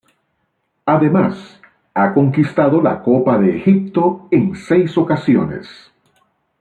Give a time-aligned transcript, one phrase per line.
[0.87, 1.61] Además
[1.93, 5.91] ha conquistado la Copa de Egipto en seis ocasiones.